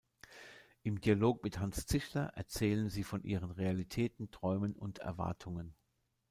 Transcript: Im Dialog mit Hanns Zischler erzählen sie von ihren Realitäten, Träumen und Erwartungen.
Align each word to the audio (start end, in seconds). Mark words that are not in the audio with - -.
Im 0.81 0.99
Dialog 0.99 1.43
mit 1.43 1.59
Hanns 1.59 1.85
Zischler 1.85 2.29
erzählen 2.35 2.89
sie 2.89 3.03
von 3.03 3.21
ihren 3.23 3.51
Realitäten, 3.51 4.31
Träumen 4.31 4.75
und 4.75 4.97
Erwartungen. 4.97 5.75